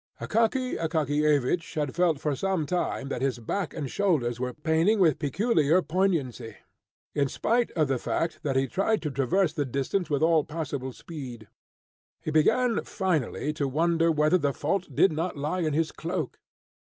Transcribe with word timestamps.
Akaky 0.19 0.79
Akakiyevich 0.79 1.75
had 1.75 1.93
felt 1.93 2.19
for 2.19 2.35
some 2.35 2.65
time 2.65 3.09
that 3.09 3.21
his 3.21 3.37
back 3.37 3.71
and 3.75 3.87
shoulders 3.91 4.39
were 4.39 4.51
paining 4.55 4.97
with 4.97 5.19
peculiar 5.19 5.83
poignancy, 5.83 6.57
in 7.13 7.27
spite 7.27 7.69
of 7.73 7.87
the 7.87 7.99
fact 7.99 8.41
that 8.41 8.55
he 8.55 8.65
tried 8.65 9.03
to 9.03 9.11
traverse 9.11 9.53
the 9.53 9.63
distance 9.63 10.09
with 10.09 10.23
all 10.23 10.43
possible 10.43 10.91
speed. 10.91 11.49
He 12.19 12.31
began 12.31 12.83
finally 12.83 13.53
to 13.53 13.67
wonder 13.67 14.11
whether 14.11 14.39
the 14.39 14.53
fault 14.53 14.89
did 14.95 15.11
not 15.13 15.37
lie 15.37 15.59
in 15.59 15.73
his 15.73 15.91
cloak. 15.91 16.39